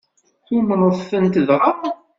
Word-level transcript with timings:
Tumneḍ-tent 0.45 1.35
dɣa? 1.47 1.69